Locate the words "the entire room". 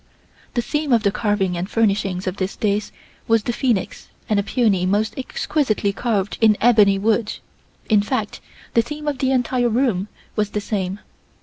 9.19-10.07